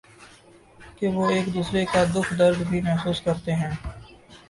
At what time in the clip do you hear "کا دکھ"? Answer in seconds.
1.85-2.33